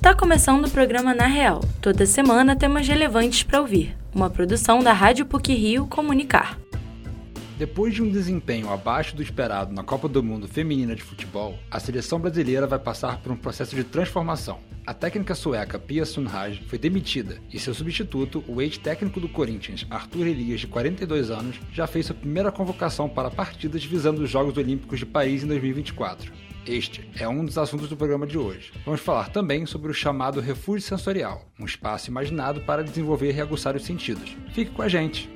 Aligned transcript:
Está 0.00 0.14
começando 0.14 0.64
o 0.64 0.70
programa 0.70 1.12
Na 1.12 1.26
Real. 1.26 1.60
Toda 1.78 2.06
semana 2.06 2.56
temas 2.56 2.88
relevantes 2.88 3.42
para 3.42 3.60
ouvir. 3.60 3.94
Uma 4.14 4.30
produção 4.30 4.82
da 4.82 4.94
Rádio 4.94 5.26
PUC 5.26 5.52
Rio 5.52 5.86
Comunicar. 5.86 6.58
Depois 7.58 7.92
de 7.92 8.02
um 8.02 8.10
desempenho 8.10 8.70
abaixo 8.72 9.14
do 9.14 9.22
esperado 9.22 9.74
na 9.74 9.84
Copa 9.84 10.08
do 10.08 10.22
Mundo 10.22 10.48
Feminina 10.48 10.96
de 10.96 11.02
Futebol, 11.02 11.58
a 11.70 11.78
seleção 11.78 12.18
brasileira 12.18 12.66
vai 12.66 12.78
passar 12.78 13.18
por 13.18 13.30
um 13.30 13.36
processo 13.36 13.76
de 13.76 13.84
transformação. 13.84 14.60
A 14.86 14.94
técnica 14.94 15.34
sueca 15.34 15.78
Pia 15.78 16.06
Sundhage 16.06 16.64
foi 16.66 16.78
demitida 16.78 17.36
e 17.52 17.60
seu 17.60 17.74
substituto, 17.74 18.42
o 18.48 18.62
ex-técnico 18.62 19.20
do 19.20 19.28
Corinthians, 19.28 19.86
Arthur 19.90 20.28
Elias, 20.28 20.60
de 20.60 20.66
42 20.66 21.30
anos, 21.30 21.60
já 21.74 21.86
fez 21.86 22.06
sua 22.06 22.16
primeira 22.16 22.50
convocação 22.50 23.06
para 23.06 23.30
partidas 23.30 23.84
visando 23.84 24.22
os 24.22 24.30
Jogos 24.30 24.56
Olímpicos 24.56 24.98
de 24.98 25.04
Paris 25.04 25.44
em 25.44 25.46
2024. 25.46 26.32
Este 26.66 27.10
é 27.18 27.26
um 27.26 27.42
dos 27.42 27.56
assuntos 27.56 27.88
do 27.88 27.96
programa 27.96 28.26
de 28.26 28.36
hoje. 28.36 28.70
Vamos 28.84 29.00
falar 29.00 29.30
também 29.30 29.64
sobre 29.64 29.90
o 29.90 29.94
chamado 29.94 30.40
refúgio 30.40 30.86
sensorial, 30.86 31.48
um 31.58 31.64
espaço 31.64 32.10
imaginado 32.10 32.60
para 32.60 32.84
desenvolver 32.84 33.34
e 33.34 33.40
aguçar 33.40 33.74
os 33.74 33.84
sentidos. 33.84 34.36
Fique 34.52 34.70
com 34.70 34.82
a 34.82 34.88
gente! 34.88 35.30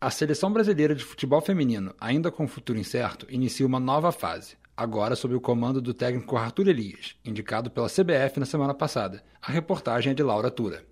A 0.00 0.10
seleção 0.10 0.52
brasileira 0.52 0.96
de 0.96 1.04
futebol 1.04 1.40
feminino, 1.40 1.94
ainda 2.00 2.28
com 2.32 2.48
futuro 2.48 2.76
incerto, 2.76 3.24
inicia 3.30 3.64
uma 3.64 3.78
nova 3.78 4.10
fase, 4.10 4.56
agora 4.76 5.14
sob 5.14 5.36
o 5.36 5.40
comando 5.40 5.80
do 5.80 5.94
técnico 5.94 6.36
Arthur 6.36 6.66
Elias, 6.66 7.14
indicado 7.24 7.70
pela 7.70 7.88
CBF 7.88 8.40
na 8.40 8.46
semana 8.46 8.74
passada. 8.74 9.22
A 9.40 9.52
reportagem 9.52 10.10
é 10.10 10.14
de 10.14 10.22
Laura 10.24 10.50
Tura. 10.50 10.84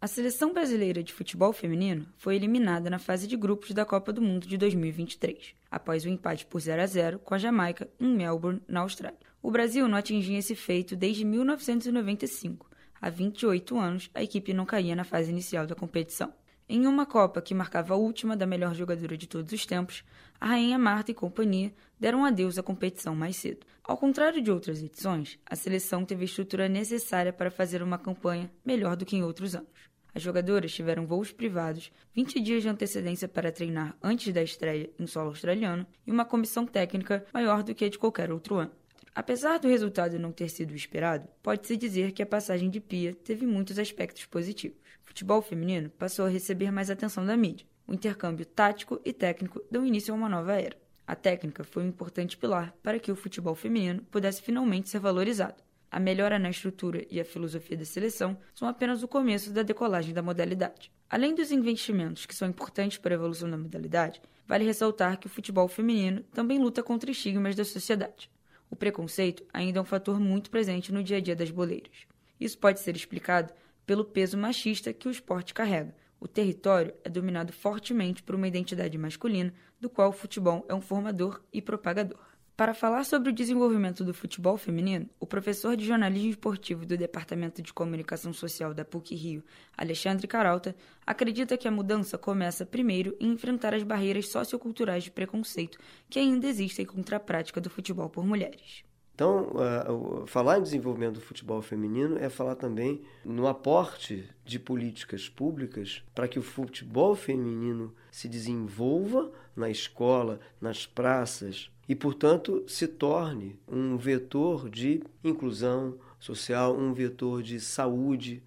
A 0.00 0.06
seleção 0.06 0.52
brasileira 0.52 1.02
de 1.02 1.12
futebol 1.12 1.52
feminino 1.52 2.06
foi 2.16 2.36
eliminada 2.36 2.88
na 2.88 3.00
fase 3.00 3.26
de 3.26 3.36
grupos 3.36 3.72
da 3.72 3.84
Copa 3.84 4.12
do 4.12 4.22
Mundo 4.22 4.46
de 4.46 4.56
2023, 4.56 5.56
após 5.68 6.04
o 6.04 6.08
empate 6.08 6.46
por 6.46 6.60
0 6.60 6.80
a 6.80 6.86
0 6.86 7.18
com 7.18 7.34
a 7.34 7.38
Jamaica 7.38 7.90
em 7.98 8.14
Melbourne, 8.14 8.62
na 8.68 8.78
Austrália. 8.78 9.18
O 9.42 9.50
Brasil 9.50 9.88
não 9.88 9.98
atingia 9.98 10.38
esse 10.38 10.54
feito 10.54 10.94
desde 10.94 11.24
1995. 11.24 12.70
Há 13.00 13.10
28 13.10 13.76
anos, 13.76 14.08
a 14.14 14.22
equipe 14.22 14.54
não 14.54 14.64
caía 14.64 14.94
na 14.94 15.02
fase 15.02 15.32
inicial 15.32 15.66
da 15.66 15.74
competição. 15.74 16.32
Em 16.70 16.86
uma 16.86 17.06
Copa 17.06 17.40
que 17.40 17.54
marcava 17.54 17.94
a 17.94 17.96
última 17.96 18.36
da 18.36 18.44
melhor 18.46 18.74
jogadora 18.74 19.16
de 19.16 19.26
todos 19.26 19.54
os 19.54 19.64
tempos, 19.64 20.04
a 20.38 20.48
Rainha 20.48 20.78
Marta 20.78 21.10
e 21.10 21.14
companhia 21.14 21.72
deram 21.98 22.26
adeus 22.26 22.58
à 22.58 22.62
competição 22.62 23.16
mais 23.16 23.36
cedo. 23.36 23.66
Ao 23.82 23.96
contrário 23.96 24.42
de 24.42 24.50
outras 24.50 24.82
edições, 24.82 25.38
a 25.46 25.56
seleção 25.56 26.04
teve 26.04 26.22
a 26.22 26.24
estrutura 26.26 26.68
necessária 26.68 27.32
para 27.32 27.50
fazer 27.50 27.82
uma 27.82 27.96
campanha 27.96 28.50
melhor 28.62 28.96
do 28.96 29.06
que 29.06 29.16
em 29.16 29.22
outros 29.22 29.54
anos. 29.54 29.88
As 30.14 30.20
jogadoras 30.20 30.74
tiveram 30.74 31.06
voos 31.06 31.32
privados, 31.32 31.90
20 32.14 32.38
dias 32.38 32.62
de 32.62 32.68
antecedência 32.68 33.26
para 33.26 33.50
treinar 33.50 33.96
antes 34.02 34.30
da 34.30 34.42
estreia 34.42 34.90
em 34.98 35.06
solo 35.06 35.28
australiano 35.28 35.86
e 36.06 36.12
uma 36.12 36.26
comissão 36.26 36.66
técnica 36.66 37.24
maior 37.32 37.62
do 37.62 37.74
que 37.74 37.86
a 37.86 37.88
de 37.88 37.98
qualquer 37.98 38.30
outro 38.30 38.56
ano. 38.56 38.72
Apesar 39.18 39.58
do 39.58 39.66
resultado 39.66 40.16
não 40.16 40.30
ter 40.30 40.48
sido 40.48 40.76
esperado, 40.76 41.26
pode-se 41.42 41.76
dizer 41.76 42.12
que 42.12 42.22
a 42.22 42.26
passagem 42.26 42.70
de 42.70 42.78
Pia 42.78 43.16
teve 43.24 43.46
muitos 43.46 43.76
aspectos 43.76 44.24
positivos 44.26 44.78
futebol 45.18 45.42
feminino 45.42 45.90
passou 45.90 46.26
a 46.26 46.28
receber 46.28 46.70
mais 46.70 46.90
atenção 46.90 47.26
da 47.26 47.36
mídia. 47.36 47.66
O 47.88 47.92
intercâmbio 47.92 48.46
tático 48.46 49.00
e 49.04 49.12
técnico 49.12 49.60
deu 49.68 49.84
início 49.84 50.14
a 50.14 50.16
uma 50.16 50.28
nova 50.28 50.60
era. 50.60 50.76
A 51.04 51.16
técnica 51.16 51.64
foi 51.64 51.82
um 51.82 51.88
importante 51.88 52.36
pilar 52.36 52.72
para 52.82 53.00
que 53.00 53.10
o 53.10 53.16
futebol 53.16 53.56
feminino 53.56 54.02
pudesse 54.12 54.40
finalmente 54.40 54.88
ser 54.88 55.00
valorizado. 55.00 55.60
A 55.90 55.98
melhora 55.98 56.38
na 56.38 56.50
estrutura 56.50 57.04
e 57.10 57.18
a 57.18 57.24
filosofia 57.24 57.76
da 57.76 57.84
seleção 57.84 58.38
são 58.54 58.68
apenas 58.68 59.02
o 59.02 59.08
começo 59.08 59.50
da 59.50 59.62
decolagem 59.62 60.14
da 60.14 60.22
modalidade. 60.22 60.92
Além 61.10 61.34
dos 61.34 61.50
investimentos 61.50 62.24
que 62.24 62.36
são 62.36 62.46
importantes 62.46 62.98
para 62.98 63.14
a 63.14 63.16
evolução 63.16 63.50
da 63.50 63.56
modalidade, 63.56 64.20
vale 64.46 64.66
ressaltar 64.66 65.18
que 65.18 65.26
o 65.26 65.30
futebol 65.30 65.66
feminino 65.66 66.22
também 66.32 66.60
luta 66.60 66.82
contra 66.82 67.10
estigmas 67.10 67.56
da 67.56 67.64
sociedade. 67.64 68.30
O 68.70 68.76
preconceito 68.76 69.44
ainda 69.52 69.78
é 69.78 69.82
um 69.82 69.84
fator 69.84 70.20
muito 70.20 70.50
presente 70.50 70.92
no 70.92 71.02
dia 71.02 71.16
a 71.16 71.20
dia 71.20 71.34
das 71.34 71.50
boleiras. 71.50 72.06
Isso 72.38 72.58
pode 72.58 72.80
ser 72.80 72.94
explicado 72.94 73.52
pelo 73.86 74.04
peso 74.04 74.36
machista 74.36 74.92
que 74.92 75.08
o 75.08 75.10
esporte 75.10 75.54
carrega. 75.54 75.94
O 76.20 76.28
território 76.28 76.94
é 77.02 77.08
dominado 77.08 77.52
fortemente 77.52 78.22
por 78.22 78.34
uma 78.34 78.48
identidade 78.48 78.98
masculina, 78.98 79.54
do 79.80 79.88
qual 79.88 80.10
o 80.10 80.12
futebol 80.12 80.66
é 80.68 80.74
um 80.74 80.80
formador 80.80 81.40
e 81.52 81.62
propagador. 81.62 82.27
Para 82.58 82.74
falar 82.74 83.04
sobre 83.04 83.30
o 83.30 83.32
desenvolvimento 83.32 84.04
do 84.04 84.12
futebol 84.12 84.56
feminino, 84.56 85.08
o 85.20 85.26
professor 85.28 85.76
de 85.76 85.86
jornalismo 85.86 86.30
esportivo 86.30 86.84
do 86.84 86.96
Departamento 86.96 87.62
de 87.62 87.72
Comunicação 87.72 88.32
Social 88.32 88.74
da 88.74 88.84
PUC 88.84 89.14
Rio, 89.14 89.44
Alexandre 89.76 90.26
Caralta, 90.26 90.74
acredita 91.06 91.56
que 91.56 91.68
a 91.68 91.70
mudança 91.70 92.18
começa 92.18 92.66
primeiro 92.66 93.16
em 93.20 93.30
enfrentar 93.30 93.74
as 93.74 93.84
barreiras 93.84 94.26
socioculturais 94.26 95.04
de 95.04 95.12
preconceito 95.12 95.78
que 96.10 96.18
ainda 96.18 96.48
existem 96.48 96.84
contra 96.84 97.18
a 97.18 97.20
prática 97.20 97.60
do 97.60 97.70
futebol 97.70 98.10
por 98.10 98.26
mulheres. 98.26 98.87
Então, 99.18 99.50
uh, 99.50 100.24
falar 100.28 100.60
em 100.60 100.62
desenvolvimento 100.62 101.14
do 101.14 101.20
futebol 101.20 101.60
feminino 101.60 102.16
é 102.20 102.28
falar 102.28 102.54
também 102.54 103.02
no 103.24 103.48
aporte 103.48 104.30
de 104.44 104.60
políticas 104.60 105.28
públicas 105.28 106.04
para 106.14 106.28
que 106.28 106.38
o 106.38 106.42
futebol 106.42 107.16
feminino 107.16 107.92
se 108.12 108.28
desenvolva 108.28 109.28
na 109.56 109.68
escola, 109.68 110.38
nas 110.60 110.86
praças 110.86 111.68
e, 111.88 111.96
portanto, 111.96 112.62
se 112.68 112.86
torne 112.86 113.58
um 113.66 113.96
vetor 113.96 114.70
de 114.70 115.02
inclusão 115.24 115.98
social, 116.20 116.78
um 116.78 116.94
vetor 116.94 117.42
de 117.42 117.58
saúde. 117.58 118.40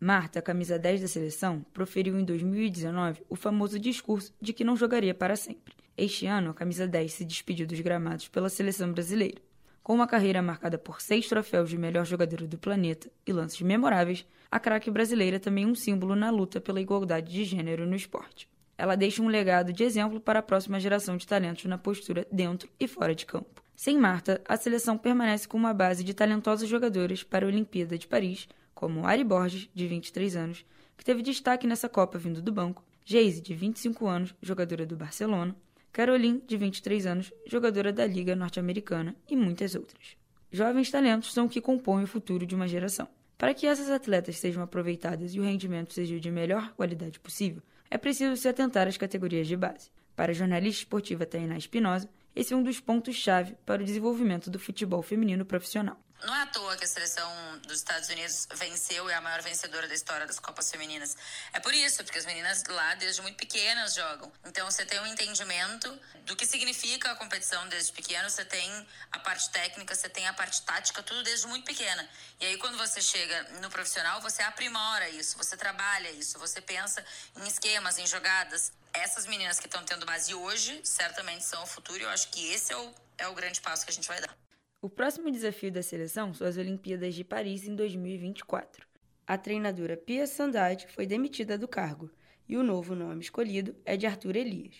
Marta, 0.00 0.40
camisa 0.40 0.78
10 0.78 1.02
da 1.02 1.08
seleção, 1.08 1.62
proferiu 1.74 2.18
em 2.18 2.24
2019 2.24 3.20
o 3.28 3.36
famoso 3.36 3.78
discurso 3.78 4.32
de 4.40 4.54
que 4.54 4.64
não 4.64 4.74
jogaria 4.74 5.12
para 5.12 5.36
sempre. 5.36 5.74
Este 5.94 6.24
ano, 6.24 6.52
a 6.52 6.54
camisa 6.54 6.88
10 6.88 7.12
se 7.12 7.26
despediu 7.26 7.66
dos 7.66 7.80
gramados 7.80 8.26
pela 8.26 8.48
seleção 8.48 8.90
brasileira. 8.90 9.42
Com 9.84 9.92
uma 9.92 10.06
carreira 10.06 10.40
marcada 10.40 10.78
por 10.78 11.02
seis 11.02 11.28
troféus 11.28 11.68
de 11.68 11.76
melhor 11.76 12.06
jogadora 12.06 12.46
do 12.46 12.56
planeta 12.56 13.10
e 13.26 13.34
lances 13.34 13.60
memoráveis, 13.60 14.24
a 14.50 14.58
craque 14.58 14.90
brasileira 14.90 15.38
também 15.38 15.64
é 15.64 15.66
um 15.66 15.74
símbolo 15.74 16.16
na 16.16 16.30
luta 16.30 16.58
pela 16.58 16.80
igualdade 16.80 17.30
de 17.30 17.44
gênero 17.44 17.86
no 17.86 17.94
esporte. 17.94 18.48
Ela 18.78 18.96
deixa 18.96 19.20
um 19.20 19.28
legado 19.28 19.74
de 19.74 19.84
exemplo 19.84 20.18
para 20.18 20.38
a 20.38 20.42
próxima 20.42 20.80
geração 20.80 21.18
de 21.18 21.26
talentos 21.26 21.66
na 21.66 21.76
postura 21.76 22.26
dentro 22.32 22.66
e 22.80 22.88
fora 22.88 23.14
de 23.14 23.26
campo. 23.26 23.62
Sem 23.76 23.98
Marta, 23.98 24.40
a 24.48 24.56
seleção 24.56 24.96
permanece 24.96 25.46
com 25.46 25.58
uma 25.58 25.74
base 25.74 26.02
de 26.02 26.14
talentosos 26.14 26.66
jogadores 26.66 27.22
para 27.22 27.44
a 27.44 27.48
Olimpíada 27.48 27.98
de 27.98 28.06
Paris, 28.06 28.48
como 28.74 29.06
Ari 29.06 29.22
Borges, 29.22 29.68
de 29.74 29.86
23 29.86 30.34
anos, 30.34 30.64
que 30.96 31.04
teve 31.04 31.20
destaque 31.20 31.66
nessa 31.66 31.90
Copa 31.90 32.16
vindo 32.16 32.40
do 32.40 32.50
banco, 32.50 32.82
Geise, 33.04 33.42
de 33.42 33.54
25 33.54 34.06
anos, 34.06 34.34
jogadora 34.40 34.86
do 34.86 34.96
Barcelona, 34.96 35.54
Caroline, 35.94 36.42
de 36.44 36.56
23 36.56 37.06
anos, 37.06 37.32
jogadora 37.46 37.92
da 37.92 38.04
Liga 38.04 38.34
Norte-Americana 38.34 39.14
e 39.30 39.36
muitas 39.36 39.76
outras. 39.76 40.16
Jovens 40.50 40.90
talentos 40.90 41.32
são 41.32 41.46
o 41.46 41.48
que 41.48 41.60
compõem 41.60 42.02
o 42.02 42.08
futuro 42.08 42.44
de 42.44 42.52
uma 42.52 42.66
geração. 42.66 43.06
Para 43.38 43.54
que 43.54 43.64
essas 43.64 43.88
atletas 43.88 44.36
sejam 44.38 44.60
aproveitadas 44.60 45.36
e 45.36 45.38
o 45.38 45.44
rendimento 45.44 45.94
seja 45.94 46.18
de 46.18 46.32
melhor 46.32 46.72
qualidade 46.72 47.20
possível, 47.20 47.62
é 47.88 47.96
preciso 47.96 48.36
se 48.36 48.48
atentar 48.48 48.88
às 48.88 48.96
categorias 48.96 49.46
de 49.46 49.56
base. 49.56 49.92
Para 50.16 50.32
a 50.32 50.34
jornalista 50.34 50.80
esportiva 50.80 51.24
Tainá 51.24 51.56
Espinosa, 51.56 52.10
esse 52.34 52.52
é 52.52 52.56
um 52.56 52.62
dos 52.64 52.80
pontos-chave 52.80 53.54
para 53.64 53.80
o 53.80 53.86
desenvolvimento 53.86 54.50
do 54.50 54.58
futebol 54.58 55.00
feminino 55.00 55.44
profissional. 55.44 56.03
Não 56.22 56.34
é 56.34 56.42
à 56.42 56.46
toa 56.46 56.74
que 56.76 56.84
a 56.84 56.88
seleção 56.88 57.58
dos 57.58 57.78
Estados 57.78 58.08
Unidos 58.08 58.48
venceu 58.54 59.10
e 59.10 59.12
é 59.12 59.16
a 59.16 59.20
maior 59.20 59.42
vencedora 59.42 59.86
da 59.86 59.94
história 59.94 60.26
das 60.26 60.38
Copas 60.38 60.70
Femininas. 60.70 61.14
É 61.52 61.60
por 61.60 61.74
isso, 61.74 62.02
porque 62.02 62.18
as 62.18 62.24
meninas 62.24 62.64
lá 62.66 62.94
desde 62.94 63.20
muito 63.20 63.36
pequenas 63.36 63.94
jogam. 63.94 64.32
Então 64.44 64.64
você 64.64 64.86
tem 64.86 64.98
um 65.00 65.06
entendimento 65.06 66.00
do 66.24 66.34
que 66.34 66.46
significa 66.46 67.10
a 67.10 67.14
competição 67.14 67.68
desde 67.68 67.92
pequeno, 67.92 68.30
você 68.30 68.42
tem 68.42 68.88
a 69.12 69.18
parte 69.18 69.50
técnica, 69.50 69.94
você 69.94 70.08
tem 70.08 70.26
a 70.26 70.32
parte 70.32 70.62
tática, 70.62 71.02
tudo 71.02 71.22
desde 71.22 71.46
muito 71.46 71.66
pequena. 71.66 72.08
E 72.40 72.46
aí 72.46 72.56
quando 72.56 72.78
você 72.78 73.02
chega 73.02 73.42
no 73.60 73.68
profissional, 73.68 74.22
você 74.22 74.42
aprimora 74.42 75.08
isso, 75.10 75.36
você 75.36 75.58
trabalha 75.58 76.10
isso, 76.10 76.38
você 76.38 76.60
pensa 76.60 77.04
em 77.36 77.46
esquemas, 77.46 77.98
em 77.98 78.06
jogadas. 78.06 78.72
Essas 78.94 79.26
meninas 79.26 79.58
que 79.58 79.66
estão 79.66 79.84
tendo 79.84 80.06
base 80.06 80.32
hoje, 80.34 80.80
certamente 80.84 81.44
são 81.44 81.62
o 81.64 81.66
futuro, 81.66 81.98
e 81.98 82.02
eu 82.04 82.10
acho 82.10 82.28
que 82.28 82.52
esse 82.52 82.72
é 82.72 82.76
o, 82.76 82.94
é 83.18 83.28
o 83.28 83.34
grande 83.34 83.60
passo 83.60 83.84
que 83.84 83.90
a 83.90 83.94
gente 83.94 84.08
vai 84.08 84.20
dar. 84.20 84.43
O 84.84 84.90
próximo 84.90 85.30
desafio 85.30 85.72
da 85.72 85.82
seleção 85.82 86.34
são 86.34 86.46
as 86.46 86.58
Olimpíadas 86.58 87.14
de 87.14 87.24
Paris 87.24 87.66
em 87.66 87.74
2024. 87.74 88.86
A 89.26 89.38
treinadora 89.38 89.96
Pia 89.96 90.26
Sandade 90.26 90.86
foi 90.88 91.06
demitida 91.06 91.56
do 91.56 91.66
cargo 91.66 92.10
e 92.46 92.54
o 92.54 92.62
novo 92.62 92.94
nome 92.94 93.22
escolhido 93.22 93.74
é 93.86 93.96
de 93.96 94.04
Arthur 94.04 94.36
Elias. 94.36 94.74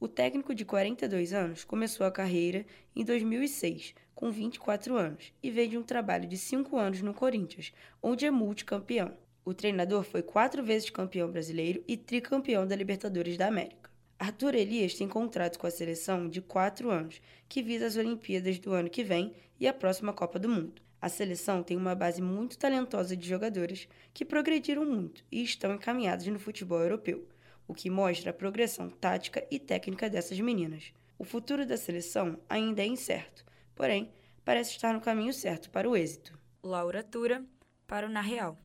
O 0.00 0.08
técnico 0.08 0.56
de 0.56 0.64
42 0.64 1.32
anos 1.32 1.62
começou 1.62 2.04
a 2.04 2.10
carreira 2.10 2.66
em 2.96 3.04
2006, 3.04 3.94
com 4.12 4.28
24 4.28 4.96
anos, 4.96 5.32
e 5.40 5.52
veio 5.52 5.70
de 5.70 5.78
um 5.78 5.84
trabalho 5.84 6.26
de 6.26 6.36
5 6.36 6.76
anos 6.76 7.00
no 7.00 7.14
Corinthians, 7.14 7.72
onde 8.02 8.26
é 8.26 8.32
multicampeão. 8.32 9.16
O 9.44 9.54
treinador 9.54 10.02
foi 10.02 10.24
quatro 10.24 10.64
vezes 10.64 10.90
campeão 10.90 11.30
brasileiro 11.30 11.80
e 11.86 11.96
tricampeão 11.96 12.66
da 12.66 12.74
Libertadores 12.74 13.36
da 13.36 13.46
América. 13.46 13.83
Arthur 14.24 14.54
Elias 14.54 14.94
tem 14.94 15.06
contrato 15.06 15.58
com 15.58 15.66
a 15.66 15.70
seleção 15.70 16.26
de 16.26 16.40
quatro 16.40 16.88
anos, 16.90 17.20
que 17.46 17.62
visa 17.62 17.84
as 17.84 17.96
Olimpíadas 17.96 18.58
do 18.58 18.72
ano 18.72 18.88
que 18.88 19.04
vem 19.04 19.34
e 19.60 19.68
a 19.68 19.74
próxima 19.74 20.14
Copa 20.14 20.38
do 20.38 20.48
Mundo. 20.48 20.80
A 20.98 21.10
seleção 21.10 21.62
tem 21.62 21.76
uma 21.76 21.94
base 21.94 22.22
muito 22.22 22.56
talentosa 22.56 23.14
de 23.14 23.28
jogadoras 23.28 23.86
que 24.14 24.24
progrediram 24.24 24.82
muito 24.86 25.22
e 25.30 25.42
estão 25.42 25.74
encaminhadas 25.74 26.26
no 26.26 26.38
futebol 26.38 26.80
europeu, 26.80 27.28
o 27.68 27.74
que 27.74 27.90
mostra 27.90 28.30
a 28.30 28.32
progressão 28.32 28.88
tática 28.88 29.46
e 29.50 29.58
técnica 29.58 30.08
dessas 30.08 30.40
meninas. 30.40 30.90
O 31.18 31.24
futuro 31.24 31.66
da 31.66 31.76
seleção 31.76 32.38
ainda 32.48 32.80
é 32.80 32.86
incerto, 32.86 33.44
porém, 33.74 34.10
parece 34.42 34.70
estar 34.70 34.94
no 34.94 35.02
caminho 35.02 35.34
certo 35.34 35.68
para 35.68 35.86
o 35.86 35.94
êxito. 35.94 36.32
Laura 36.62 37.02
Tura, 37.02 37.44
para 37.86 38.06
o 38.06 38.10
Na 38.10 38.22
Real. 38.22 38.63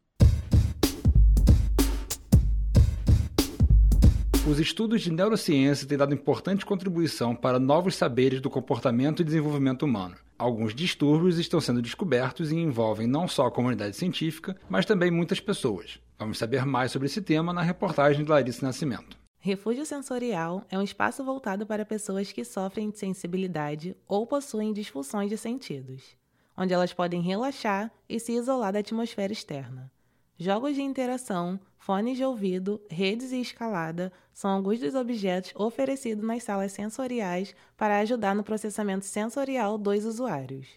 Os 4.50 4.60
estudos 4.60 5.04
de 5.04 5.12
neurociência 5.12 5.88
têm 5.88 5.96
dado 5.96 6.12
importante 6.12 6.66
contribuição 6.66 7.36
para 7.36 7.60
novos 7.60 7.96
saberes 7.96 8.42
do 8.42 8.50
comportamento 8.50 9.22
e 9.22 9.24
desenvolvimento 9.24 9.84
humano. 9.84 10.16
Alguns 10.40 10.74
distúrbios 10.74 11.38
estão 11.38 11.62
sendo 11.62 11.84
descobertos 11.84 12.52
e 12.52 12.56
envolvem 12.56 13.06
não 13.06 13.28
só 13.28 13.46
a 13.46 13.52
comunidade 13.52 13.96
científica, 13.96 14.58
mas 14.68 14.88
também 14.88 15.12
muitas 15.12 15.40
pessoas. 15.40 16.00
Vamos 16.18 16.40
saber 16.40 16.66
mais 16.66 16.92
sobre 16.92 17.06
esse 17.06 17.22
tema 17.22 17.54
na 17.54 17.62
reportagem 17.62 18.26
de 18.26 18.32
Larissa 18.32 18.66
Nascimento. 18.66 19.16
Refúgio 19.38 19.86
sensorial 19.86 20.66
é 20.72 20.80
um 20.80 20.84
espaço 20.84 21.24
voltado 21.24 21.68
para 21.68 21.86
pessoas 21.86 22.32
que 22.32 22.44
sofrem 22.44 22.90
de 22.90 22.98
sensibilidade 22.98 23.96
ou 24.08 24.26
possuem 24.26 24.74
disfunções 24.74 25.30
de 25.30 25.38
sentidos, 25.38 26.18
onde 26.58 26.74
elas 26.74 26.92
podem 26.92 27.22
relaxar 27.22 27.92
e 28.10 28.20
se 28.20 28.32
isolar 28.32 28.74
da 28.74 28.80
atmosfera 28.80 29.32
externa. 29.32 29.92
Jogos 30.42 30.74
de 30.74 30.82
interação, 30.82 31.60
fones 31.78 32.16
de 32.16 32.24
ouvido, 32.24 32.82
redes 32.90 33.34
e 33.34 33.42
escalada 33.42 34.10
são 34.34 34.50
alguns 34.50 34.80
dos 34.80 34.96
objetos 34.96 35.52
oferecidos 35.54 36.24
nas 36.24 36.44
salas 36.44 36.72
sensoriais 36.72 37.54
para 37.76 38.00
ajudar 38.00 38.34
no 38.34 38.42
processamento 38.42 39.04
sensorial 39.06 39.78
dos 39.78 40.06
usuários. 40.06 40.70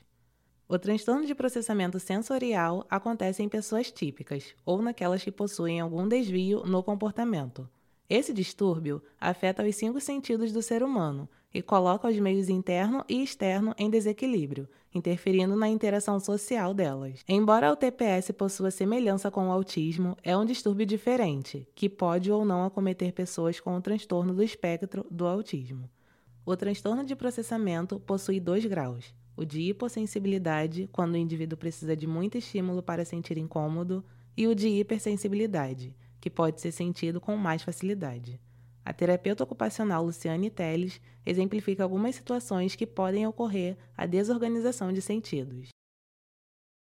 O 0.66 0.76
transtorno 0.80 1.24
de 1.24 1.34
processamento 1.34 2.00
sensorial 2.00 2.84
acontece 2.90 3.40
em 3.40 3.48
pessoas 3.48 3.92
típicas 3.92 4.52
ou 4.64 4.82
naquelas 4.82 5.22
que 5.22 5.30
possuem 5.30 5.78
algum 5.78 6.08
desvio 6.08 6.64
no 6.66 6.82
comportamento 6.82 7.68
esse 8.14 8.34
distúrbio 8.34 9.02
afeta 9.18 9.66
os 9.66 9.74
cinco 9.74 9.98
sentidos 9.98 10.52
do 10.52 10.60
ser 10.60 10.82
humano 10.82 11.26
e 11.52 11.60
coloca 11.60 12.08
os 12.08 12.18
meios 12.18 12.48
interno 12.48 13.04
e 13.08 13.22
externo 13.22 13.74
em 13.78 13.90
desequilíbrio, 13.90 14.68
interferindo 14.94 15.56
na 15.56 15.68
interação 15.68 16.18
social 16.20 16.72
delas. 16.72 17.24
Embora 17.28 17.72
o 17.72 17.76
TPS 17.76 18.30
possua 18.32 18.70
semelhança 18.70 19.30
com 19.30 19.48
o 19.48 19.52
autismo, 19.52 20.16
é 20.22 20.36
um 20.36 20.44
distúrbio 20.44 20.86
diferente, 20.86 21.68
que 21.74 21.88
pode 21.88 22.30
ou 22.30 22.44
não 22.44 22.64
acometer 22.64 23.12
pessoas 23.12 23.60
com 23.60 23.76
o 23.76 23.80
transtorno 23.80 24.34
do 24.34 24.42
espectro 24.42 25.06
do 25.10 25.26
autismo. 25.26 25.88
O 26.44 26.56
transtorno 26.56 27.04
de 27.04 27.14
processamento 27.14 28.00
possui 28.00 28.40
dois 28.40 28.64
graus: 28.66 29.14
o 29.36 29.44
de 29.44 29.60
hipossensibilidade, 29.60 30.88
quando 30.90 31.14
o 31.14 31.18
indivíduo 31.18 31.56
precisa 31.56 31.96
de 31.96 32.06
muito 32.06 32.36
estímulo 32.36 32.82
para 32.82 33.04
sentir 33.04 33.38
incômodo, 33.38 34.04
e 34.36 34.46
o 34.46 34.54
de 34.54 34.68
hipersensibilidade, 34.68 35.94
que 36.20 36.30
pode 36.30 36.60
ser 36.60 36.72
sentido 36.72 37.20
com 37.20 37.36
mais 37.36 37.62
facilidade. 37.62 38.40
A 38.84 38.92
terapeuta 38.92 39.44
ocupacional 39.44 40.04
Luciane 40.04 40.50
Teles 40.50 41.00
exemplifica 41.24 41.84
algumas 41.84 42.16
situações 42.16 42.74
que 42.74 42.86
podem 42.86 43.26
ocorrer 43.26 43.76
a 43.96 44.06
desorganização 44.06 44.92
de 44.92 45.00
sentidos. 45.00 45.68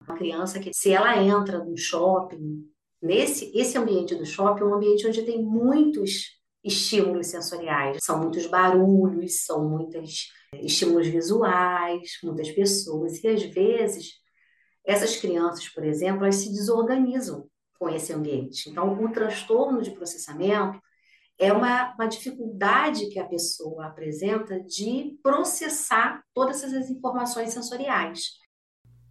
Uma 0.07 0.17
criança 0.17 0.61
que, 0.61 0.73
se 0.73 0.93
ela 0.93 1.21
entra 1.21 1.65
no 1.65 1.77
shopping, 1.77 2.71
nesse 3.03 3.51
esse 3.59 3.77
ambiente 3.77 4.15
do 4.15 4.25
shopping 4.25 4.63
é 4.63 4.65
um 4.65 4.75
ambiente 4.75 5.07
onde 5.07 5.23
tem 5.23 5.43
muitos 5.43 6.39
estímulos 6.63 7.27
sensoriais, 7.27 7.99
são 8.01 8.21
muitos 8.21 8.47
barulhos, 8.47 9.45
são 9.45 9.69
muitos 9.69 10.29
estímulos 10.55 11.09
visuais, 11.09 12.19
muitas 12.23 12.51
pessoas, 12.51 13.23
e 13.23 13.29
às 13.29 13.43
vezes 13.43 14.15
essas 14.85 15.17
crianças, 15.17 15.69
por 15.69 15.85
exemplo, 15.85 16.23
elas 16.23 16.37
se 16.37 16.51
desorganizam 16.51 17.47
com 17.79 17.89
esse 17.89 18.13
ambiente. 18.13 18.71
Então, 18.71 19.05
o 19.05 19.13
transtorno 19.13 19.83
de 19.83 19.91
processamento 19.91 20.81
é 21.39 21.53
uma, 21.53 21.95
uma 21.95 22.07
dificuldade 22.07 23.09
que 23.09 23.19
a 23.19 23.25
pessoa 23.25 23.87
apresenta 23.87 24.61
de 24.61 25.17
processar 25.23 26.23
todas 26.35 26.63
essas 26.63 26.91
informações 26.91 27.51
sensoriais. 27.53 28.33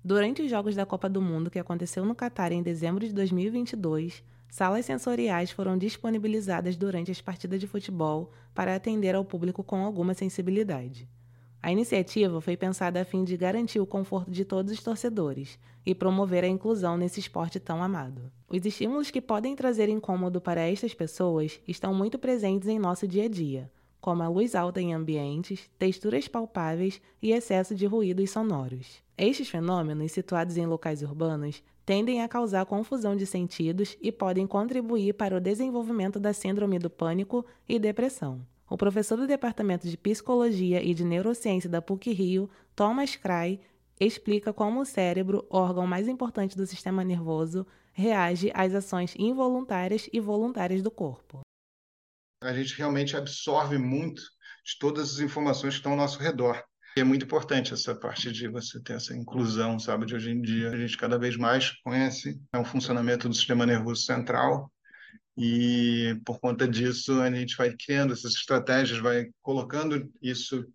Durante 0.04 0.42
os 0.42 0.50
Jogos 0.50 0.76
da 0.76 0.86
Copa 0.86 1.10
do 1.10 1.22
Mundo, 1.22 1.50
que 1.50 1.60
aconteceu 1.60 2.04
no 2.06 2.16
Catar 2.16 2.52
em 2.52 2.62
dezembro 2.62 3.06
de 3.06 3.14
2022, 3.14 4.24
salas 4.50 4.86
sensoriais 4.86 5.52
foram 5.52 5.78
disponibilizadas 5.78 6.76
durante 6.76 7.12
as 7.12 7.22
partidas 7.22 7.60
de 7.60 7.68
futebol 7.68 8.32
para 8.54 8.76
atender 8.76 9.16
ao 9.16 9.26
público 9.26 9.64
com 9.64 9.84
alguma 9.84 10.14
sensibilidade. 10.14 11.10
A 11.68 11.72
iniciativa 11.74 12.40
foi 12.40 12.56
pensada 12.56 13.02
a 13.02 13.04
fim 13.04 13.26
de 13.26 13.36
garantir 13.36 13.82
o 13.82 13.86
conforto 13.86 14.32
de 14.32 14.46
todos 14.46 14.72
os 14.72 14.82
torcedores 14.82 15.60
e 15.86 15.94
promover 15.94 16.46
a 16.46 16.48
inclusão 16.48 16.96
nesse 16.96 17.20
esporte 17.20 17.60
tão 17.60 17.84
amado. 17.84 18.32
Os 18.48 18.66
estímulos 18.66 19.12
que 19.12 19.20
podem 19.20 19.54
trazer 19.54 19.90
incômodo 19.90 20.40
para 20.40 20.62
estas 20.62 20.94
pessoas 20.94 21.60
estão 21.68 21.94
muito 21.94 22.18
presentes 22.18 22.70
em 22.70 22.80
nosso 22.80 23.06
dia 23.06 23.26
a 23.26 23.28
dia, 23.28 23.70
como 24.00 24.24
a 24.24 24.30
luz 24.30 24.56
alta 24.56 24.80
em 24.80 24.94
ambientes, 24.94 25.70
texturas 25.78 26.26
palpáveis 26.26 27.02
e 27.22 27.34
excesso 27.34 27.76
de 27.76 27.86
ruídos 27.86 28.30
sonoros. 28.30 29.04
Estes 29.18 29.50
fenômenos, 29.50 30.14
situados 30.14 30.56
em 30.56 30.66
locais 30.66 31.02
urbanos, 31.02 31.62
tendem 31.86 32.22
a 32.22 32.30
causar 32.30 32.66
confusão 32.66 33.14
de 33.14 33.26
sentidos 33.26 33.98
e 34.02 34.10
podem 34.10 34.48
contribuir 34.48 35.16
para 35.16 35.36
o 35.36 35.42
desenvolvimento 35.42 36.18
da 36.18 36.32
síndrome 36.32 36.80
do 36.80 36.90
pânico 36.90 37.46
e 37.68 37.78
depressão. 37.78 38.40
O 38.70 38.76
professor 38.76 39.16
do 39.16 39.26
Departamento 39.26 39.88
de 39.88 39.96
Psicologia 39.96 40.84
e 40.84 40.94
de 40.94 41.06
Neurociência 41.06 41.70
da 41.70 41.82
PUC-Rio, 41.82 42.50
Thomas 42.76 43.16
Cray, 43.16 43.62
explica 43.98 44.52
como 44.52 44.82
o 44.82 44.86
cérebro, 44.86 45.48
órgão 45.50 45.88
mais 45.88 46.08
importante 46.10 46.58
do 46.58 46.68
sistema 46.68 47.02
nervoso, 47.02 47.66
reage 47.94 48.52
às 48.54 48.76
ações 48.76 49.16
involuntárias 49.18 50.10
e 50.12 50.20
voluntárias 50.20 50.82
do 50.82 50.92
corpo. 50.92 51.40
A 52.44 52.54
gente 52.54 52.78
realmente 52.78 53.16
absorve 53.16 53.78
muito 53.78 54.22
de 54.66 54.78
todas 54.78 55.14
as 55.14 55.20
informações 55.20 55.76
que 55.76 55.80
estão 55.80 55.94
ao 55.94 55.98
nosso 55.98 56.20
redor. 56.20 56.62
E 56.98 57.00
é 57.00 57.04
muito 57.06 57.24
importante 57.24 57.74
essa 57.74 57.96
parte 57.96 58.34
de 58.34 58.50
você 58.50 58.82
ter 58.82 58.94
essa 58.94 59.16
inclusão, 59.16 59.80
sabe? 59.80 60.06
De 60.06 60.14
hoje 60.14 60.32
em 60.32 60.42
dia 60.42 60.72
a 60.72 60.78
gente 60.78 60.98
cada 60.98 61.18
vez 61.18 61.38
mais 61.38 61.72
conhece 61.84 62.38
o 62.54 62.66
funcionamento 62.66 63.30
do 63.30 63.34
sistema 63.34 63.66
nervoso 63.66 64.02
central 64.02 64.70
e 65.38 66.20
por 66.26 66.40
conta 66.40 66.68
disso, 66.68 67.22
a 67.22 67.30
gente 67.30 67.56
vai 67.56 67.72
criando 67.72 68.12
essas 68.12 68.34
estratégias, 68.34 69.00
vai 69.00 69.30
colocando 69.42 70.12
isso, 70.20 70.66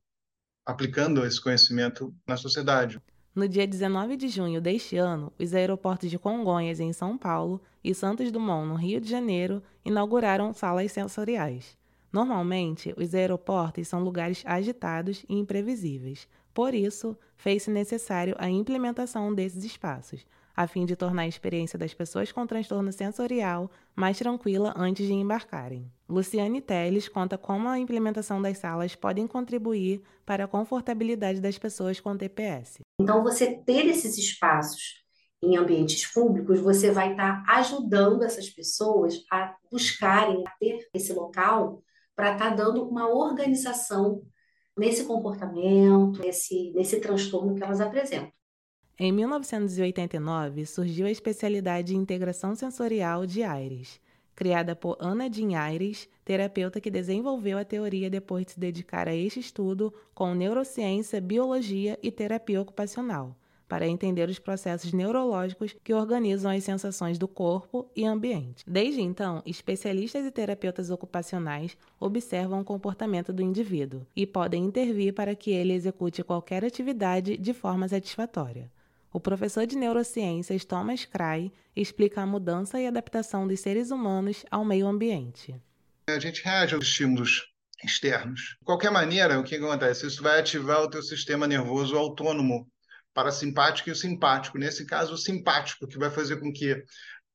aplicando 0.64 1.26
esse 1.26 1.40
conhecimento 1.40 2.14
na 2.24 2.36
sociedade. 2.36 3.00
No 3.34 3.48
dia 3.48 3.66
19 3.66 4.16
de 4.16 4.28
junho 4.28 4.60
deste 4.60 4.96
ano, 4.96 5.32
os 5.36 5.52
aeroportos 5.52 6.08
de 6.08 6.18
Congonhas, 6.18 6.78
em 6.78 6.92
São 6.92 7.18
Paulo, 7.18 7.60
e 7.82 7.92
Santos 7.92 8.30
Dumont, 8.30 8.68
no 8.68 8.76
Rio 8.76 9.00
de 9.00 9.10
Janeiro, 9.10 9.62
inauguraram 9.84 10.54
salas 10.54 10.92
sensoriais. 10.92 11.76
Normalmente, 12.12 12.94
os 12.96 13.14
aeroportos 13.14 13.88
são 13.88 14.04
lugares 14.04 14.44
agitados 14.46 15.24
e 15.28 15.34
imprevisíveis. 15.34 16.28
Por 16.54 16.74
isso, 16.74 17.16
fez-se 17.36 17.70
necessário 17.70 18.36
a 18.38 18.48
implementação 18.48 19.34
desses 19.34 19.64
espaços, 19.64 20.24
a 20.56 20.66
fim 20.66 20.84
de 20.84 20.96
tornar 20.96 21.22
a 21.22 21.28
experiência 21.28 21.78
das 21.78 21.94
pessoas 21.94 22.30
com 22.30 22.46
transtorno 22.46 22.92
sensorial 22.92 23.70
mais 23.94 24.18
tranquila 24.18 24.74
antes 24.76 25.06
de 25.06 25.12
embarcarem. 25.12 25.90
Luciane 26.08 26.60
Teles 26.60 27.08
conta 27.08 27.38
como 27.38 27.68
a 27.68 27.78
implementação 27.78 28.40
das 28.40 28.58
salas 28.58 28.94
podem 28.94 29.26
contribuir 29.26 30.02
para 30.24 30.44
a 30.44 30.48
confortabilidade 30.48 31.40
das 31.40 31.58
pessoas 31.58 32.00
com 32.00 32.16
TPS. 32.16 32.80
Então, 33.00 33.22
você 33.22 33.54
ter 33.54 33.86
esses 33.86 34.18
espaços 34.18 35.02
em 35.42 35.56
ambientes 35.56 36.06
públicos, 36.06 36.60
você 36.60 36.90
vai 36.90 37.12
estar 37.12 37.42
ajudando 37.48 38.22
essas 38.22 38.48
pessoas 38.48 39.24
a 39.30 39.56
buscarem 39.70 40.44
ter 40.60 40.88
esse 40.94 41.12
local 41.12 41.82
para 42.14 42.32
estar 42.32 42.50
dando 42.50 42.86
uma 42.88 43.08
organização 43.08 44.22
nesse 44.78 45.04
comportamento, 45.04 46.20
nesse, 46.20 46.72
nesse 46.72 47.00
transtorno 47.00 47.54
que 47.54 47.62
elas 47.62 47.80
apresentam. 47.80 48.32
Em 48.98 49.10
1989, 49.10 50.66
surgiu 50.66 51.06
a 51.06 51.10
especialidade 51.10 51.94
em 51.96 51.98
integração 51.98 52.54
sensorial 52.54 53.24
de 53.24 53.42
Aires, 53.42 53.98
criada 54.34 54.76
por 54.76 54.98
Ana 55.00 55.32
Jean 55.32 55.58
Aires, 55.58 56.06
terapeuta 56.22 56.78
que 56.78 56.90
desenvolveu 56.90 57.56
a 57.56 57.64
teoria 57.64 58.10
depois 58.10 58.44
de 58.44 58.52
se 58.52 58.60
dedicar 58.60 59.08
a 59.08 59.14
este 59.14 59.40
estudo 59.40 59.92
com 60.14 60.34
neurociência, 60.34 61.22
biologia 61.22 61.98
e 62.02 62.12
terapia 62.12 62.60
ocupacional, 62.60 63.34
para 63.66 63.88
entender 63.88 64.28
os 64.28 64.38
processos 64.38 64.92
neurológicos 64.92 65.74
que 65.82 65.94
organizam 65.94 66.50
as 66.50 66.62
sensações 66.62 67.18
do 67.18 67.26
corpo 67.26 67.90
e 67.96 68.04
ambiente. 68.04 68.62
Desde 68.68 69.00
então, 69.00 69.42
especialistas 69.46 70.26
e 70.26 70.30
terapeutas 70.30 70.90
ocupacionais 70.90 71.78
observam 71.98 72.60
o 72.60 72.64
comportamento 72.64 73.32
do 73.32 73.42
indivíduo 73.42 74.06
e 74.14 74.26
podem 74.26 74.62
intervir 74.62 75.14
para 75.14 75.34
que 75.34 75.50
ele 75.50 75.72
execute 75.72 76.22
qualquer 76.22 76.62
atividade 76.62 77.38
de 77.38 77.54
forma 77.54 77.88
satisfatória. 77.88 78.70
O 79.12 79.20
professor 79.20 79.66
de 79.66 79.76
neurociências 79.76 80.64
Thomas 80.64 81.04
Cray 81.04 81.52
explica 81.76 82.22
a 82.22 82.26
mudança 82.26 82.80
e 82.80 82.86
adaptação 82.86 83.46
dos 83.46 83.60
seres 83.60 83.90
humanos 83.90 84.44
ao 84.50 84.64
meio 84.64 84.86
ambiente. 84.86 85.54
A 86.08 86.18
gente 86.18 86.42
reage 86.42 86.74
aos 86.74 86.86
estímulos 86.86 87.46
externos. 87.84 88.56
De 88.58 88.64
qualquer 88.64 88.90
maneira, 88.90 89.38
o 89.38 89.44
que 89.44 89.56
acontece? 89.56 90.06
Isso 90.06 90.22
vai 90.22 90.40
ativar 90.40 90.80
o 90.80 90.88
teu 90.88 91.02
sistema 91.02 91.46
nervoso 91.46 91.94
autônomo, 91.96 92.66
parasimpático 93.12 93.90
e 93.90 93.92
o 93.92 93.96
simpático. 93.96 94.56
Nesse 94.56 94.86
caso, 94.86 95.12
o 95.12 95.18
simpático, 95.18 95.86
que 95.86 95.98
vai 95.98 96.10
fazer 96.10 96.40
com 96.40 96.50
que 96.50 96.82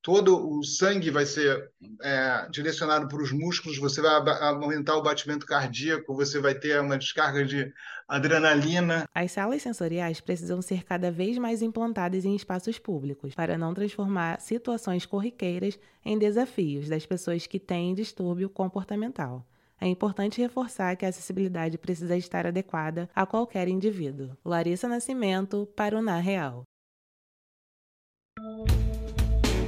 todo 0.08 0.58
o 0.58 0.64
sangue 0.64 1.12
vai 1.12 1.26
ser 1.26 1.70
é, 2.02 2.48
direcionado 2.50 3.10
para 3.10 3.22
os 3.22 3.34
músculos, 3.34 3.78
você 3.78 4.02
vai 4.02 4.14
aumentar 4.40 4.96
o 4.96 5.04
batimento 5.04 5.46
cardíaco, 5.46 6.16
você 6.16 6.40
vai 6.40 6.56
ter 6.56 6.80
uma 6.80 6.98
descarga 6.98 7.44
de 7.44 7.74
adrenalina. 8.08 9.04
As 9.14 9.34
salas 9.34 9.62
sensoriais 9.62 10.22
precisam 10.22 10.62
ser 10.62 10.86
cada 10.86 11.12
vez 11.12 11.38
mais 11.38 11.62
implantadas 11.62 12.24
em 12.24 12.34
espaços 12.38 12.80
públicos, 12.80 13.36
para 13.36 13.58
não 13.58 13.74
transformar 13.74 14.40
situações 14.40 15.06
corriqueiras 15.06 15.78
em 16.06 16.18
desafios 16.18 16.88
das 16.88 17.06
pessoas 17.06 17.46
que 17.46 17.60
têm 17.60 17.94
distúrbio 17.94 18.50
comportamental. 18.50 19.46
É 19.78 19.88
importante 19.88 20.40
reforçar 20.42 20.96
que 20.96 21.06
a 21.06 21.10
acessibilidade 21.10 21.78
precisa 21.78 22.16
estar 22.16 22.48
adequada 22.48 23.10
a 23.14 23.26
qualquer 23.26 23.68
indivíduo. 23.68 24.38
Larissa 24.46 24.88
Nascimento, 24.88 25.68
para 25.76 25.98
o 25.98 26.02
Na 26.02 26.18
Real. 26.18 26.64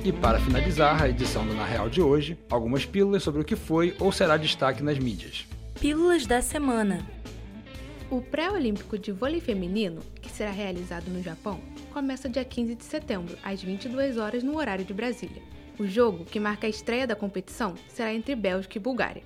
E 0.10 0.12
para 0.12 0.40
finalizar 0.40 1.04
a 1.04 1.08
edição 1.08 1.46
do 1.46 1.54
Na 1.54 1.64
Real 1.64 1.88
de 1.88 2.02
hoje, 2.02 2.36
algumas 2.50 2.84
pílulas 2.84 3.22
sobre 3.22 3.44
o 3.44 3.46
que 3.46 3.56
foi 3.56 3.96
ou 4.00 4.12
será 4.12 4.38
destaque 4.38 4.82
nas 4.82 4.98
mídias. 4.98 5.46
Pílulas 5.80 6.26
da 6.26 6.42
semana. 6.42 7.06
O 8.10 8.20
pré-olímpico 8.20 8.98
de 8.98 9.12
vôlei 9.12 9.40
feminino, 9.40 10.02
que 10.20 10.28
será 10.28 10.50
realizado 10.50 11.12
no 11.12 11.22
Japão, 11.22 11.62
começa 11.94 12.28
dia 12.28 12.44
15 12.44 12.74
de 12.74 12.84
setembro, 12.86 13.38
às 13.44 13.62
22 13.62 14.18
horas 14.18 14.42
no 14.42 14.58
horário 14.58 14.84
de 14.84 14.96
Brasília. 14.96 15.44
O 15.78 15.86
jogo, 15.86 16.26
que 16.26 16.40
marca 16.40 16.66
a 16.66 16.72
estreia 16.72 17.06
da 17.06 17.16
competição, 17.16 17.76
será 17.88 18.12
entre 18.12 18.34
Bélgica 18.34 18.80
e 18.80 18.82
Bulgária. 18.82 19.22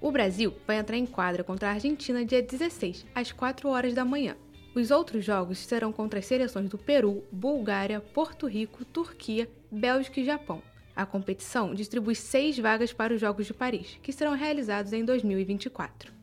O 0.00 0.12
Brasil 0.12 0.54
vai 0.64 0.78
entrar 0.78 0.96
em 0.96 1.06
quadra 1.06 1.42
contra 1.42 1.68
a 1.68 1.72
Argentina 1.72 2.24
dia 2.24 2.40
16, 2.40 3.06
às 3.12 3.32
4 3.32 3.68
horas 3.68 3.92
da 3.92 4.04
manhã. 4.04 4.36
Os 4.74 4.90
outros 4.90 5.24
jogos 5.24 5.58
serão 5.58 5.92
contra 5.92 6.18
as 6.18 6.26
seleções 6.26 6.68
do 6.68 6.78
Peru, 6.78 7.24
Bulgária, 7.32 8.00
Porto 8.00 8.46
Rico, 8.46 8.84
Turquia, 8.84 9.48
Bélgica 9.70 10.20
e 10.20 10.24
Japão. 10.24 10.62
A 10.94 11.06
competição 11.06 11.74
distribui 11.74 12.14
seis 12.14 12.58
vagas 12.58 12.92
para 12.92 13.14
os 13.14 13.20
Jogos 13.20 13.46
de 13.46 13.54
Paris, 13.54 13.98
que 14.02 14.12
serão 14.12 14.34
realizados 14.34 14.92
em 14.92 15.04
2024. 15.04 16.17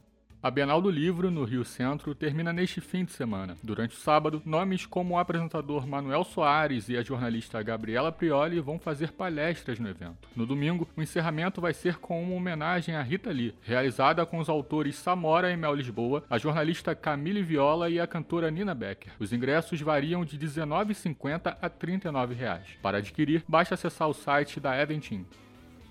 A 0.46 0.52
Bienal 0.52 0.80
do 0.80 0.92
Livro, 0.92 1.32
no 1.32 1.44
Rio 1.44 1.66
Centro, 1.66 2.14
termina 2.14 2.54
neste 2.54 2.80
fim 2.80 3.04
de 3.04 3.12
semana. 3.12 3.58
Durante 3.64 3.96
o 3.96 4.00
sábado, 4.00 4.44
nomes 4.46 4.86
como 4.86 5.16
o 5.16 5.18
apresentador 5.18 5.88
Manuel 5.88 6.24
Soares 6.24 6.88
e 6.88 6.96
a 6.96 7.02
jornalista 7.02 7.64
Gabriela 7.64 8.12
Prioli 8.12 8.60
vão 8.60 8.78
fazer 8.78 9.14
palestras 9.14 9.80
no 9.80 9.90
evento. 9.90 10.30
No 10.36 10.46
domingo, 10.46 10.88
o 10.96 11.02
encerramento 11.02 11.60
vai 11.60 11.74
ser 11.74 11.98
com 11.98 12.22
uma 12.22 12.36
homenagem 12.36 12.94
a 12.96 13.02
Rita 13.02 13.32
Lee, 13.32 13.56
realizada 13.64 14.24
com 14.24 14.38
os 14.38 14.48
autores 14.48 14.98
Samora 14.98 15.52
e 15.52 15.58
Mel 15.58 15.74
Lisboa, 15.74 16.24
a 16.30 16.38
jornalista 16.38 16.94
Camille 16.94 17.42
Viola 17.42 17.90
e 17.90 18.00
a 18.00 18.06
cantora 18.06 18.52
Nina 18.52 18.76
Becker. 18.76 19.14
Os 19.18 19.34
ingressos 19.34 19.82
variam 19.82 20.24
de 20.24 20.38
R$ 20.38 20.46
19,50 20.46 21.58
a 21.60 21.70
39 21.70 22.36
reais. 22.36 22.68
Para 22.84 23.00
adquirir, 23.00 23.44
basta 23.48 23.74
acessar 23.74 24.08
o 24.08 24.14
site 24.14 24.60
da 24.60 24.80
Eventim. 24.80 25.26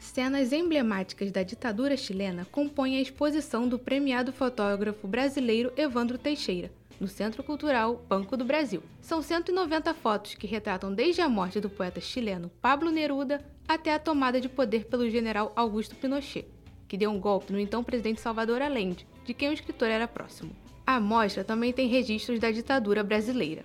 Cenas 0.04 0.52
emblemáticas 0.52 1.32
da 1.32 1.42
ditadura 1.42 1.96
chilena 1.96 2.46
compõem 2.52 2.99
a 2.99 3.00
exposição 3.00 3.66
do 3.66 3.78
premiado 3.78 4.32
fotógrafo 4.32 5.08
brasileiro 5.08 5.73
Evandro 5.78 6.18
Teixeira, 6.18 6.70
no 7.00 7.08
Centro 7.08 7.42
Cultural 7.42 8.04
Banco 8.06 8.37
do 8.37 8.44
Brasil. 8.44 8.82
São 9.00 9.23
190 9.23 9.94
fotos 9.94 10.34
que 10.34 10.46
retratam 10.46 10.92
desde 10.92 11.23
a 11.23 11.28
morte 11.28 11.58
do 11.58 11.70
poeta 11.70 12.00
chileno 12.02 12.50
Pablo 12.61 12.90
Neruda 12.92 13.44
até 13.66 13.94
a 13.94 13.99
tomada 13.99 14.40
de 14.40 14.49
poder 14.49 14.84
pelo 14.84 15.08
general 15.08 15.52
Augusto 15.56 15.96
Pinochet, 15.96 16.46
que 16.87 16.99
deu 16.99 17.11
um 17.11 17.18
golpe 17.18 17.50
no 17.50 17.58
então 17.58 17.82
presidente 17.82 18.20
Salvador 18.20 18.61
Allende, 18.61 19.06
de 19.25 19.32
quem 19.32 19.49
o 19.49 19.54
escritor 19.54 19.88
era 19.88 20.06
próximo. 20.06 20.54
A 20.87 21.00
mostra 21.00 21.42
também 21.42 21.73
tem 21.73 21.88
registros 21.88 22.38
da 22.38 22.50
ditadura 22.50 23.02
brasileira. 23.02 23.64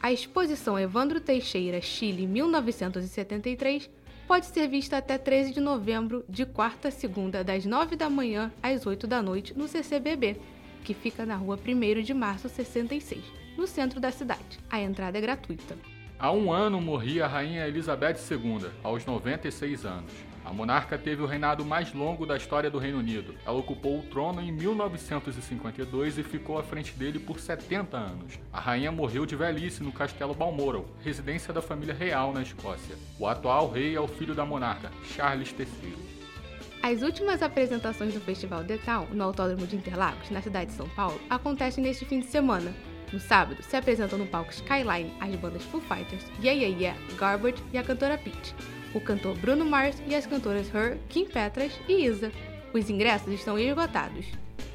A 0.00 0.12
exposição 0.12 0.78
Evandro 0.78 1.18
Teixeira 1.18 1.80
Chile 1.80 2.26
1973 2.26 3.88
pode 4.32 4.46
ser 4.46 4.66
vista 4.66 4.96
até 4.96 5.18
13 5.18 5.52
de 5.52 5.60
novembro, 5.60 6.24
de 6.26 6.46
quarta 6.46 6.88
a 6.88 6.90
segunda, 6.90 7.44
das 7.44 7.66
9 7.66 7.96
da 7.96 8.08
manhã 8.08 8.50
às 8.62 8.86
8 8.86 9.06
da 9.06 9.20
noite, 9.20 9.52
no 9.54 9.68
CCBB, 9.68 10.40
que 10.82 10.94
fica 10.94 11.26
na 11.26 11.36
rua 11.36 11.58
1 11.62 12.00
de 12.00 12.14
março 12.14 12.48
66, 12.48 13.22
no 13.58 13.66
centro 13.66 14.00
da 14.00 14.10
cidade. 14.10 14.58
A 14.70 14.80
entrada 14.80 15.18
é 15.18 15.20
gratuita. 15.20 15.76
Há 16.18 16.32
um 16.32 16.50
ano 16.50 16.80
morria 16.80 17.26
a 17.26 17.28
Rainha 17.28 17.68
Elizabeth 17.68 18.16
II, 18.30 18.70
aos 18.82 19.04
96 19.04 19.84
anos. 19.84 20.31
A 20.44 20.52
monarca 20.52 20.98
teve 20.98 21.22
o 21.22 21.26
reinado 21.26 21.64
mais 21.64 21.94
longo 21.94 22.26
da 22.26 22.36
história 22.36 22.68
do 22.68 22.78
Reino 22.78 22.98
Unido. 22.98 23.34
Ela 23.46 23.56
ocupou 23.56 24.00
o 24.00 24.02
trono 24.02 24.40
em 24.40 24.50
1952 24.50 26.18
e 26.18 26.22
ficou 26.22 26.58
à 26.58 26.62
frente 26.62 26.92
dele 26.94 27.18
por 27.20 27.38
70 27.38 27.96
anos. 27.96 28.38
A 28.52 28.60
rainha 28.60 28.90
morreu 28.90 29.24
de 29.24 29.36
velhice 29.36 29.82
no 29.82 29.92
castelo 29.92 30.34
Balmoral, 30.34 30.84
residência 31.00 31.52
da 31.52 31.62
família 31.62 31.94
real 31.94 32.32
na 32.32 32.42
Escócia. 32.42 32.96
O 33.18 33.26
atual 33.26 33.70
rei 33.70 33.94
é 33.94 34.00
o 34.00 34.08
filho 34.08 34.34
da 34.34 34.44
monarca, 34.44 34.90
Charles 35.14 35.54
III. 35.56 35.94
As 36.82 37.02
últimas 37.02 37.40
apresentações 37.40 38.12
do 38.12 38.20
Festival 38.20 38.64
Town, 38.84 39.06
no 39.12 39.22
Autódromo 39.22 39.66
de 39.68 39.76
Interlagos, 39.76 40.28
na 40.30 40.42
cidade 40.42 40.72
de 40.72 40.76
São 40.76 40.88
Paulo, 40.88 41.20
acontecem 41.30 41.84
neste 41.84 42.04
fim 42.04 42.18
de 42.18 42.26
semana. 42.26 42.74
No 43.12 43.20
sábado, 43.20 43.62
se 43.62 43.76
apresentam 43.76 44.18
no 44.18 44.26
palco 44.26 44.50
Skyline 44.50 45.12
as 45.20 45.34
bandas 45.36 45.62
Foo 45.64 45.80
Fighters, 45.82 46.24
Yeah 46.42 46.60
Yeah 46.60 46.76
Yeah, 46.76 47.00
Garbage 47.16 47.62
e 47.72 47.78
a 47.78 47.84
cantora 47.84 48.18
Peach 48.18 48.54
o 48.94 49.00
cantor 49.00 49.36
Bruno 49.38 49.64
Mars 49.64 50.02
e 50.06 50.14
as 50.14 50.26
cantoras 50.26 50.72
Her, 50.72 50.98
Kim 51.08 51.26
Petras 51.26 51.72
e 51.88 52.04
Isa. 52.06 52.32
Os 52.72 52.88
ingressos 52.88 53.32
estão 53.32 53.58
esgotados. 53.58 54.26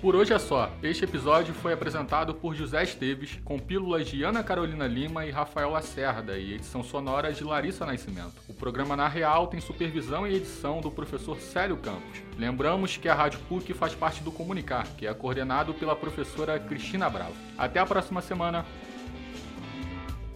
Por 0.02 0.16
hoje 0.16 0.32
é 0.32 0.38
só. 0.38 0.72
Este 0.84 1.06
episódio 1.06 1.56
foi 1.56 1.74
apresentado 1.74 2.32
por 2.36 2.54
José 2.54 2.84
Esteves, 2.84 3.40
com 3.44 3.58
pílulas 3.58 4.08
de 4.08 4.22
Ana 4.22 4.44
Carolina 4.44 4.86
Lima 4.86 5.26
e 5.26 5.32
Rafael 5.32 5.72
Lacerda 5.72 6.38
e 6.38 6.54
edição 6.54 6.84
sonora 6.84 7.34
de 7.34 7.44
Larissa 7.44 7.84
Nascimento. 7.84 8.36
O 8.48 8.54
programa 8.54 8.96
Na 8.96 9.08
Real 9.08 9.48
tem 9.48 9.60
supervisão 9.60 10.28
e 10.28 10.36
edição 10.36 10.82
do 10.82 10.92
professor 10.92 11.40
Célio 11.40 11.78
Campos. 11.78 12.22
Lembramos 12.38 12.96
que 12.96 13.10
a 13.10 13.16
Rádio 13.16 13.40
PUC 13.50 13.74
faz 13.74 13.96
parte 13.96 14.22
do 14.22 14.32
Comunicar, 14.32 14.86
que 14.96 15.08
é 15.08 15.14
coordenado 15.16 15.74
pela 15.74 15.96
professora 15.96 16.60
Cristina 16.60 17.10
Bravo. 17.10 17.34
Até 17.58 17.80
a 17.80 17.86
próxima 17.86 18.22
semana! 18.22 18.66